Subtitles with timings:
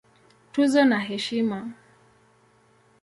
[0.51, 1.59] Tuzo na Heshima